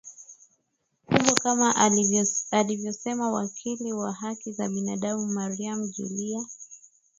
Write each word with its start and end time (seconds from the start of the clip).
kubwa 1.07 1.33
kama 1.33 1.75
alivyosema 2.55 3.31
wakili 3.31 3.93
wa 3.93 4.13
haki 4.13 4.51
za 4.51 4.69
binadamu 4.69 5.25
Maria 5.27 5.75
Julia 5.87 6.45